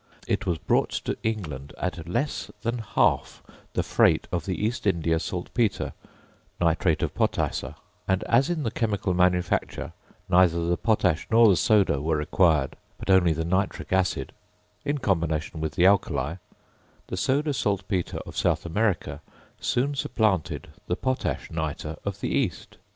[0.25, 5.19] It was brought to England at less than half the freight of the East India
[5.19, 5.93] saltpetre
[6.59, 7.75] (nitrate of potassa);
[8.07, 9.93] and as, in the chemical manufacture
[10.27, 14.33] neither the potash nor the soda were required, but only the nitric acid,
[14.83, 16.37] in combination with the alkali,
[17.05, 19.21] the soda saltpetre of South America
[19.59, 22.77] soon supplanted the potash nitre of the East.